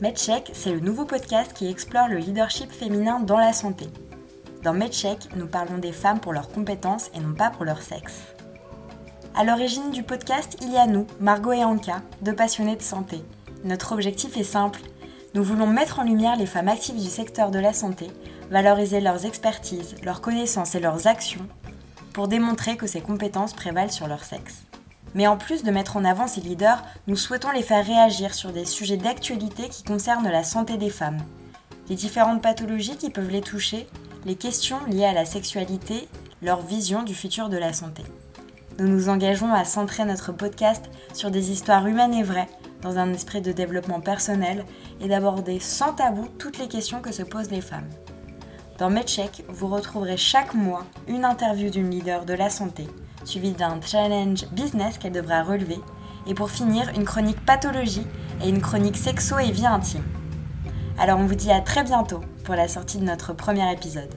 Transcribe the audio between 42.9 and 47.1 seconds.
un esprit de développement personnel, et d'aborder sans tabou toutes les questions